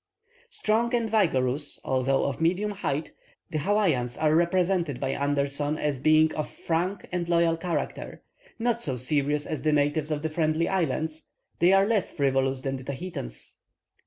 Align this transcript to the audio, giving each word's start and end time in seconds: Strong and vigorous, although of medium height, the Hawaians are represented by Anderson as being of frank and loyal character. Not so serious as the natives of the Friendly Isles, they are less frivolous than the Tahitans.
Strong 0.49 0.95
and 0.95 1.07
vigorous, 1.11 1.79
although 1.85 2.25
of 2.25 2.41
medium 2.41 2.71
height, 2.71 3.11
the 3.51 3.59
Hawaians 3.59 4.17
are 4.17 4.33
represented 4.35 4.99
by 4.99 5.09
Anderson 5.11 5.77
as 5.77 5.99
being 5.99 6.33
of 6.33 6.49
frank 6.49 7.07
and 7.11 7.29
loyal 7.29 7.55
character. 7.55 8.23
Not 8.57 8.81
so 8.81 8.97
serious 8.97 9.45
as 9.45 9.61
the 9.61 9.71
natives 9.71 10.09
of 10.09 10.23
the 10.23 10.29
Friendly 10.31 10.67
Isles, 10.67 11.27
they 11.59 11.71
are 11.71 11.85
less 11.85 12.09
frivolous 12.09 12.61
than 12.61 12.77
the 12.77 12.83
Tahitans. 12.83 13.57